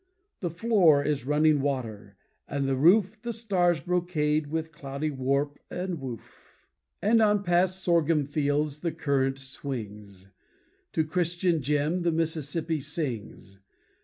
The 0.39 0.49
floor 0.49 1.03
is 1.03 1.27
running 1.27 1.61
water, 1.61 2.17
and 2.47 2.67
the 2.67 2.75
roof 2.75 3.21
The 3.21 3.31
stars' 3.31 3.81
brocade 3.81 4.47
with 4.47 4.71
cloudy 4.71 5.11
warp 5.11 5.59
and 5.69 5.99
woof. 6.01 6.55
And 7.03 7.21
on 7.21 7.43
past 7.43 7.83
sorghum 7.83 8.25
fields 8.25 8.79
the 8.79 8.93
current 8.93 9.37
swings. 9.37 10.27
To 10.93 11.03
Christian 11.03 11.61
Jim 11.61 11.99
the 11.99 12.11
Mississippi 12.11 12.79
sings. 12.79 13.59